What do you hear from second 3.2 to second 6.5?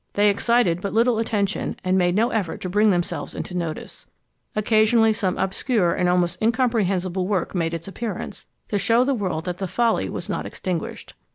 into notice. Occasionally some obscure and almost